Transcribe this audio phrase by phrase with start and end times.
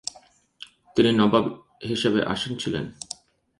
[0.95, 1.45] তিনি নবাব
[1.89, 2.85] হিসেবে আসীন ছিলেন।